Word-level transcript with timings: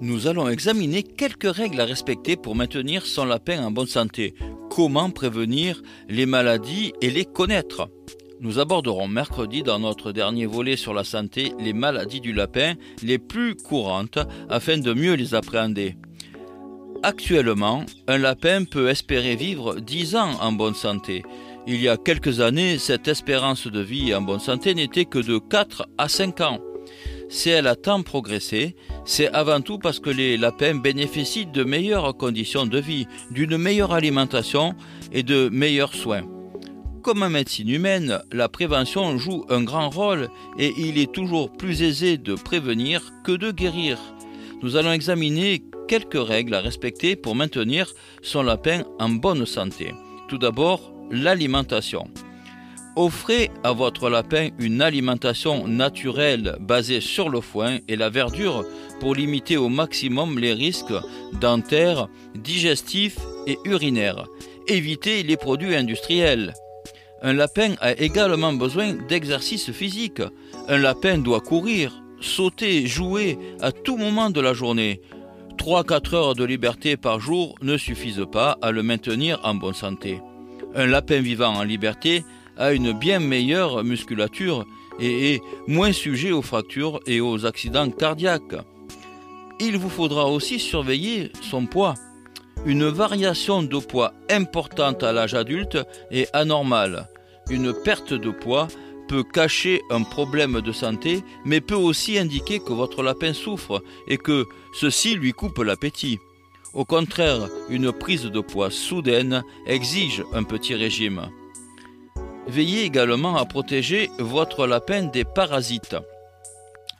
Nous 0.00 0.28
allons 0.28 0.48
examiner 0.48 1.02
quelques 1.02 1.52
règles 1.52 1.80
à 1.80 1.84
respecter 1.84 2.36
pour 2.36 2.54
maintenir 2.54 3.04
son 3.04 3.24
lapin 3.24 3.64
en 3.64 3.72
bonne 3.72 3.88
santé. 3.88 4.34
Comment 4.70 5.10
prévenir 5.10 5.82
les 6.08 6.26
maladies 6.26 6.92
et 7.02 7.10
les 7.10 7.24
connaître? 7.24 7.90
Nous 8.40 8.60
aborderons 8.60 9.08
mercredi 9.08 9.64
dans 9.64 9.80
notre 9.80 10.12
dernier 10.12 10.46
volet 10.46 10.76
sur 10.76 10.94
la 10.94 11.02
santé 11.02 11.52
les 11.58 11.72
maladies 11.72 12.20
du 12.20 12.32
lapin 12.32 12.74
les 13.02 13.18
plus 13.18 13.56
courantes 13.56 14.20
afin 14.48 14.78
de 14.78 14.92
mieux 14.92 15.14
les 15.14 15.34
appréhender. 15.34 15.96
Actuellement, 17.02 17.84
un 18.08 18.16
lapin 18.16 18.64
peut 18.64 18.88
espérer 18.88 19.36
vivre 19.36 19.80
10 19.80 20.16
ans 20.16 20.40
en 20.40 20.52
bonne 20.52 20.74
santé. 20.74 21.22
Il 21.66 21.80
y 21.80 21.88
a 21.88 21.96
quelques 21.96 22.40
années, 22.40 22.76
cette 22.76 23.08
espérance 23.08 23.66
de 23.66 23.80
vie 23.80 24.14
en 24.14 24.20
bonne 24.20 24.38
santé 24.38 24.74
n'était 24.74 25.06
que 25.06 25.18
de 25.18 25.38
4 25.38 25.86
à 25.96 26.08
5 26.08 26.42
ans. 26.42 26.60
Si 27.30 27.48
elle 27.48 27.66
a 27.66 27.74
tant 27.74 28.02
progressé, 28.02 28.76
c'est 29.06 29.28
avant 29.28 29.62
tout 29.62 29.78
parce 29.78 29.98
que 29.98 30.10
les 30.10 30.36
lapins 30.36 30.74
bénéficient 30.74 31.46
de 31.46 31.64
meilleures 31.64 32.16
conditions 32.18 32.66
de 32.66 32.78
vie, 32.78 33.06
d'une 33.30 33.56
meilleure 33.56 33.92
alimentation 33.92 34.74
et 35.10 35.22
de 35.22 35.48
meilleurs 35.48 35.94
soins. 35.94 36.24
Comme 37.02 37.22
en 37.22 37.30
médecine 37.30 37.70
humaine, 37.70 38.20
la 38.30 38.50
prévention 38.50 39.16
joue 39.16 39.46
un 39.48 39.62
grand 39.62 39.88
rôle 39.88 40.28
et 40.58 40.72
il 40.76 40.98
est 40.98 41.12
toujours 41.12 41.50
plus 41.50 41.82
aisé 41.82 42.18
de 42.18 42.34
prévenir 42.34 43.10
que 43.24 43.32
de 43.32 43.50
guérir. 43.50 43.98
Nous 44.62 44.76
allons 44.76 44.92
examiner 44.92 45.62
quelques 45.88 46.22
règles 46.22 46.54
à 46.54 46.60
respecter 46.60 47.16
pour 47.16 47.34
maintenir 47.34 47.92
son 48.22 48.42
lapin 48.42 48.84
en 48.98 49.08
bonne 49.08 49.46
santé. 49.46 49.94
Tout 50.28 50.38
d'abord, 50.38 50.93
l'alimentation. 51.10 52.08
Offrez 52.96 53.50
à 53.64 53.72
votre 53.72 54.08
lapin 54.08 54.50
une 54.60 54.80
alimentation 54.80 55.66
naturelle 55.66 56.56
basée 56.60 57.00
sur 57.00 57.28
le 57.28 57.40
foin 57.40 57.78
et 57.88 57.96
la 57.96 58.08
verdure 58.08 58.64
pour 59.00 59.16
limiter 59.16 59.56
au 59.56 59.68
maximum 59.68 60.38
les 60.38 60.52
risques 60.52 60.94
dentaires, 61.40 62.08
digestifs 62.36 63.18
et 63.48 63.58
urinaires. 63.64 64.26
Évitez 64.68 65.24
les 65.24 65.36
produits 65.36 65.74
industriels. 65.74 66.54
Un 67.20 67.32
lapin 67.32 67.74
a 67.80 67.92
également 67.92 68.52
besoin 68.52 68.92
d'exercice 68.92 69.72
physique. 69.72 70.22
Un 70.68 70.78
lapin 70.78 71.18
doit 71.18 71.40
courir, 71.40 71.92
sauter, 72.20 72.86
jouer 72.86 73.38
à 73.60 73.72
tout 73.72 73.96
moment 73.96 74.30
de 74.30 74.40
la 74.40 74.54
journée. 74.54 75.00
3-4 75.58 76.14
heures 76.14 76.34
de 76.34 76.44
liberté 76.44 76.96
par 76.96 77.18
jour 77.18 77.56
ne 77.60 77.76
suffisent 77.76 78.26
pas 78.30 78.56
à 78.62 78.70
le 78.70 78.82
maintenir 78.82 79.40
en 79.42 79.54
bonne 79.54 79.74
santé. 79.74 80.20
Un 80.74 80.86
lapin 80.86 81.20
vivant 81.20 81.54
en 81.54 81.62
liberté 81.62 82.24
a 82.56 82.72
une 82.72 82.92
bien 82.92 83.20
meilleure 83.20 83.84
musculature 83.84 84.66
et 84.98 85.34
est 85.34 85.40
moins 85.66 85.92
sujet 85.92 86.32
aux 86.32 86.42
fractures 86.42 87.00
et 87.06 87.20
aux 87.20 87.46
accidents 87.46 87.90
cardiaques. 87.90 88.56
Il 89.60 89.78
vous 89.78 89.88
faudra 89.88 90.26
aussi 90.26 90.58
surveiller 90.58 91.30
son 91.40 91.66
poids. 91.66 91.94
Une 92.66 92.86
variation 92.88 93.62
de 93.62 93.78
poids 93.78 94.14
importante 94.30 95.02
à 95.02 95.12
l'âge 95.12 95.34
adulte 95.34 95.78
est 96.10 96.28
anormale. 96.34 97.08
Une 97.50 97.72
perte 97.72 98.14
de 98.14 98.30
poids 98.30 98.68
peut 99.08 99.22
cacher 99.22 99.82
un 99.90 100.02
problème 100.02 100.60
de 100.60 100.72
santé, 100.72 101.22
mais 101.44 101.60
peut 101.60 101.74
aussi 101.74 102.18
indiquer 102.18 102.58
que 102.58 102.72
votre 102.72 103.02
lapin 103.02 103.32
souffre 103.32 103.82
et 104.08 104.16
que 104.16 104.44
ceci 104.72 105.14
lui 105.14 105.32
coupe 105.32 105.58
l'appétit. 105.58 106.18
Au 106.74 106.84
contraire, 106.84 107.48
une 107.68 107.92
prise 107.92 108.24
de 108.24 108.40
poids 108.40 108.70
soudaine 108.70 109.44
exige 109.66 110.24
un 110.32 110.42
petit 110.42 110.74
régime. 110.74 111.30
Veillez 112.48 112.82
également 112.82 113.36
à 113.36 113.44
protéger 113.44 114.10
votre 114.18 114.66
lapin 114.66 115.04
des 115.04 115.24
parasites. 115.24 115.96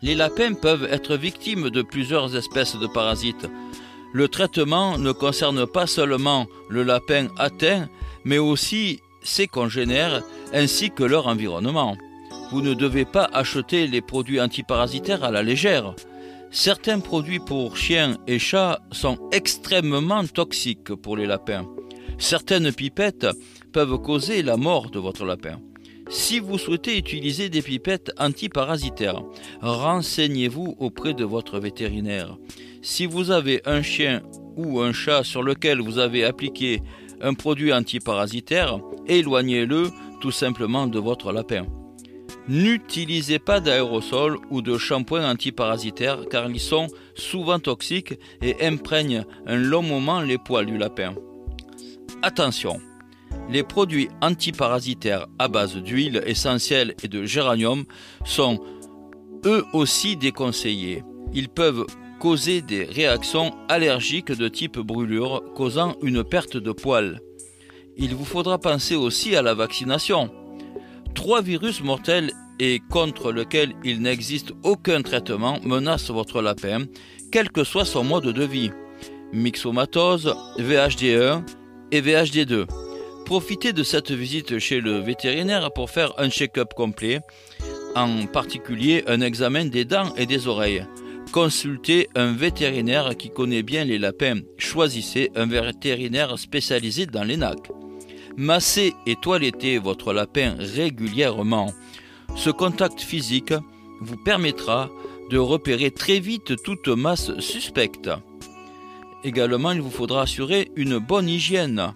Les 0.00 0.14
lapins 0.14 0.54
peuvent 0.54 0.88
être 0.90 1.16
victimes 1.16 1.70
de 1.70 1.82
plusieurs 1.82 2.36
espèces 2.36 2.76
de 2.76 2.86
parasites. 2.86 3.48
Le 4.12 4.28
traitement 4.28 4.96
ne 4.96 5.12
concerne 5.12 5.66
pas 5.66 5.86
seulement 5.86 6.46
le 6.68 6.84
lapin 6.84 7.26
atteint, 7.36 7.88
mais 8.24 8.38
aussi 8.38 9.00
ses 9.22 9.48
congénères 9.48 10.22
ainsi 10.52 10.90
que 10.90 11.02
leur 11.02 11.26
environnement. 11.26 11.96
Vous 12.52 12.62
ne 12.62 12.74
devez 12.74 13.04
pas 13.04 13.28
acheter 13.32 13.88
les 13.88 14.00
produits 14.00 14.40
antiparasitaires 14.40 15.24
à 15.24 15.32
la 15.32 15.42
légère. 15.42 15.94
Certains 16.56 17.00
produits 17.00 17.40
pour 17.40 17.76
chiens 17.76 18.16
et 18.28 18.38
chats 18.38 18.78
sont 18.92 19.18
extrêmement 19.32 20.24
toxiques 20.24 20.94
pour 20.94 21.16
les 21.16 21.26
lapins. 21.26 21.66
Certaines 22.16 22.72
pipettes 22.72 23.26
peuvent 23.72 23.98
causer 23.98 24.40
la 24.44 24.56
mort 24.56 24.88
de 24.90 25.00
votre 25.00 25.24
lapin. 25.24 25.58
Si 26.08 26.38
vous 26.38 26.56
souhaitez 26.56 26.96
utiliser 26.96 27.48
des 27.48 27.60
pipettes 27.60 28.12
antiparasitaires, 28.20 29.24
renseignez-vous 29.62 30.76
auprès 30.78 31.12
de 31.12 31.24
votre 31.24 31.58
vétérinaire. 31.58 32.38
Si 32.82 33.04
vous 33.04 33.32
avez 33.32 33.60
un 33.64 33.82
chien 33.82 34.22
ou 34.56 34.78
un 34.78 34.92
chat 34.92 35.24
sur 35.24 35.42
lequel 35.42 35.80
vous 35.80 35.98
avez 35.98 36.22
appliqué 36.22 36.82
un 37.20 37.34
produit 37.34 37.72
antiparasitaire, 37.72 38.78
éloignez-le 39.08 39.90
tout 40.20 40.30
simplement 40.30 40.86
de 40.86 41.00
votre 41.00 41.32
lapin. 41.32 41.66
N'utilisez 42.46 43.38
pas 43.38 43.60
d'aérosol 43.60 44.38
ou 44.50 44.60
de 44.60 44.76
shampoing 44.76 45.28
antiparasitaire 45.30 46.28
car 46.30 46.50
ils 46.50 46.60
sont 46.60 46.88
souvent 47.14 47.58
toxiques 47.58 48.14
et 48.42 48.66
imprègnent 48.66 49.24
un 49.46 49.56
long 49.56 49.82
moment 49.82 50.20
les 50.20 50.36
poils 50.36 50.66
du 50.66 50.76
lapin. 50.76 51.14
Attention, 52.22 52.80
les 53.48 53.62
produits 53.62 54.08
antiparasitaires 54.20 55.26
à 55.38 55.48
base 55.48 55.76
d'huile 55.76 56.22
essentielle 56.26 56.94
et 57.02 57.08
de 57.08 57.24
géranium 57.24 57.84
sont 58.24 58.60
eux 59.46 59.64
aussi 59.72 60.16
déconseillés. 60.16 61.02
Ils 61.32 61.48
peuvent 61.48 61.86
causer 62.20 62.62
des 62.62 62.84
réactions 62.84 63.54
allergiques 63.68 64.32
de 64.32 64.48
type 64.48 64.78
brûlure, 64.78 65.42
causant 65.54 65.96
une 66.02 66.24
perte 66.24 66.56
de 66.56 66.72
poils. 66.72 67.20
Il 67.96 68.14
vous 68.14 68.24
faudra 68.24 68.58
penser 68.58 68.96
aussi 68.96 69.36
à 69.36 69.42
la 69.42 69.54
vaccination. 69.54 70.30
Trois 71.24 71.40
virus 71.40 71.80
mortels 71.80 72.32
et 72.60 72.82
contre 72.90 73.32
lesquels 73.32 73.72
il 73.82 74.02
n'existe 74.02 74.52
aucun 74.62 75.00
traitement 75.00 75.58
menacent 75.64 76.10
votre 76.10 76.42
lapin, 76.42 76.84
quel 77.32 77.50
que 77.50 77.64
soit 77.64 77.86
son 77.86 78.04
mode 78.04 78.26
de 78.26 78.44
vie. 78.44 78.70
Myxomatose, 79.32 80.34
VHD1 80.58 81.42
et 81.92 82.02
VHD2. 82.02 82.66
Profitez 83.24 83.72
de 83.72 83.82
cette 83.82 84.10
visite 84.10 84.58
chez 84.58 84.82
le 84.82 84.98
vétérinaire 84.98 85.72
pour 85.72 85.88
faire 85.88 86.12
un 86.18 86.28
check-up 86.28 86.74
complet, 86.76 87.20
en 87.94 88.26
particulier 88.26 89.02
un 89.06 89.22
examen 89.22 89.64
des 89.64 89.86
dents 89.86 90.14
et 90.16 90.26
des 90.26 90.46
oreilles. 90.46 90.84
Consultez 91.32 92.10
un 92.14 92.34
vétérinaire 92.34 93.16
qui 93.16 93.30
connaît 93.30 93.62
bien 93.62 93.84
les 93.84 93.98
lapins. 93.98 94.40
Choisissez 94.58 95.30
un 95.36 95.46
vétérinaire 95.46 96.38
spécialisé 96.38 97.06
dans 97.06 97.24
les 97.24 97.38
nacs. 97.38 97.70
Massez 98.36 98.94
et 99.06 99.14
toilettez 99.14 99.78
votre 99.78 100.12
lapin 100.12 100.56
régulièrement. 100.58 101.72
Ce 102.34 102.50
contact 102.50 103.00
physique 103.00 103.54
vous 104.00 104.16
permettra 104.16 104.90
de 105.30 105.38
repérer 105.38 105.92
très 105.92 106.18
vite 106.18 106.60
toute 106.64 106.88
masse 106.88 107.38
suspecte. 107.38 108.10
Également, 109.22 109.70
il 109.70 109.80
vous 109.80 109.90
faudra 109.90 110.22
assurer 110.22 110.70
une 110.74 110.98
bonne 110.98 111.28
hygiène. 111.28 111.94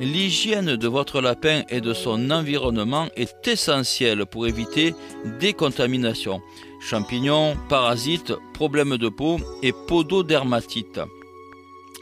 L'hygiène 0.00 0.74
de 0.74 0.88
votre 0.88 1.20
lapin 1.20 1.62
et 1.68 1.80
de 1.80 1.92
son 1.92 2.30
environnement 2.30 3.08
est 3.14 3.46
essentielle 3.46 4.26
pour 4.26 4.46
éviter 4.46 4.94
des 5.38 5.52
contaminations, 5.52 6.40
champignons, 6.80 7.56
parasites, 7.68 8.32
problèmes 8.54 8.96
de 8.96 9.08
peau 9.08 9.38
et 9.62 9.72
pododermatite. 9.86 11.00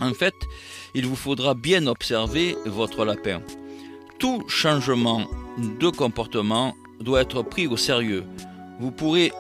En 0.00 0.14
fait, 0.14 0.34
il 0.94 1.06
vous 1.06 1.16
faudra 1.16 1.54
bien 1.54 1.86
observer 1.86 2.56
votre 2.64 3.04
lapin. 3.04 3.42
Tout 4.22 4.44
changement 4.46 5.26
de 5.58 5.88
comportement 5.88 6.76
doit 7.00 7.22
être 7.22 7.42
pris 7.42 7.66
au 7.66 7.76
sérieux. 7.76 8.22
Vous 8.78 8.92
pourrez 8.92 9.32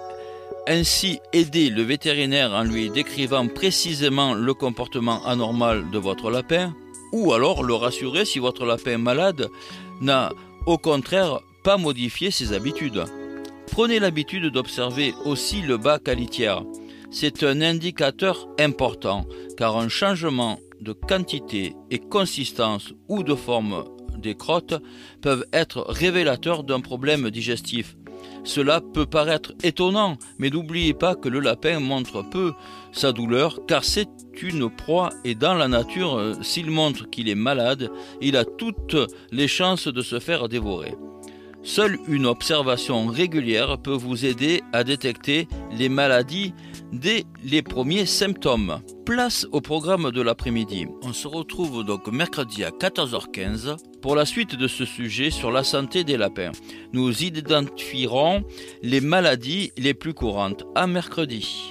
ainsi 0.66 1.20
aider 1.32 1.70
le 1.70 1.82
vétérinaire 1.82 2.50
en 2.50 2.64
lui 2.64 2.90
décrivant 2.90 3.46
précisément 3.46 4.34
le 4.34 4.54
comportement 4.54 5.24
anormal 5.24 5.88
de 5.92 5.98
votre 5.98 6.32
lapin, 6.32 6.74
ou 7.12 7.32
alors 7.32 7.62
le 7.62 7.74
rassurer 7.74 8.24
si 8.24 8.40
votre 8.40 8.66
lapin 8.66 8.98
malade 8.98 9.48
n'a 10.00 10.32
au 10.66 10.78
contraire 10.78 11.38
pas 11.62 11.76
modifié 11.76 12.32
ses 12.32 12.52
habitudes. 12.52 13.04
Prenez 13.70 14.00
l'habitude 14.00 14.46
d'observer 14.46 15.14
aussi 15.24 15.62
le 15.62 15.76
bas 15.76 16.00
qualitaire. 16.00 16.64
C'est 17.12 17.44
un 17.44 17.60
indicateur 17.60 18.48
important 18.58 19.26
car 19.56 19.76
un 19.76 19.88
changement 19.88 20.58
de 20.80 20.92
quantité 20.92 21.76
et 21.92 22.00
consistance 22.00 22.92
ou 23.06 23.22
de 23.22 23.36
forme 23.36 23.84
des 24.22 24.34
crottes 24.34 24.80
peuvent 25.20 25.44
être 25.52 25.84
révélateurs 25.88 26.64
d'un 26.64 26.80
problème 26.80 27.30
digestif. 27.30 27.96
Cela 28.44 28.80
peut 28.80 29.06
paraître 29.06 29.52
étonnant, 29.62 30.16
mais 30.38 30.50
n'oubliez 30.50 30.94
pas 30.94 31.14
que 31.14 31.28
le 31.28 31.38
lapin 31.38 31.78
montre 31.78 32.22
peu 32.22 32.52
sa 32.90 33.12
douleur 33.12 33.60
car 33.66 33.84
c'est 33.84 34.08
une 34.42 34.68
proie 34.68 35.10
et 35.24 35.34
dans 35.34 35.54
la 35.54 35.68
nature, 35.68 36.16
euh, 36.16 36.34
s'il 36.42 36.70
montre 36.70 37.08
qu'il 37.08 37.28
est 37.28 37.36
malade, 37.36 37.90
il 38.20 38.36
a 38.36 38.44
toutes 38.44 38.96
les 39.30 39.48
chances 39.48 39.86
de 39.86 40.02
se 40.02 40.18
faire 40.18 40.48
dévorer. 40.48 40.94
Seule 41.62 41.98
une 42.08 42.26
observation 42.26 43.06
régulière 43.06 43.78
peut 43.78 43.92
vous 43.92 44.24
aider 44.24 44.62
à 44.72 44.82
détecter 44.82 45.46
les 45.78 45.88
maladies 45.88 46.54
dès 46.92 47.24
les 47.44 47.62
premiers 47.62 48.06
symptômes. 48.06 48.80
Place 49.04 49.48
au 49.50 49.60
programme 49.60 50.12
de 50.12 50.22
l'après-midi. 50.22 50.86
On 51.02 51.12
se 51.12 51.26
retrouve 51.26 51.82
donc 51.84 52.06
mercredi 52.06 52.62
à 52.62 52.70
14h15 52.70 53.76
pour 54.00 54.14
la 54.14 54.24
suite 54.24 54.54
de 54.54 54.68
ce 54.68 54.84
sujet 54.84 55.30
sur 55.30 55.50
la 55.50 55.64
santé 55.64 56.04
des 56.04 56.16
lapins. 56.16 56.52
Nous 56.92 57.24
identifierons 57.24 58.44
les 58.82 59.00
maladies 59.00 59.72
les 59.76 59.94
plus 59.94 60.14
courantes. 60.14 60.64
À 60.76 60.86
mercredi. 60.86 61.70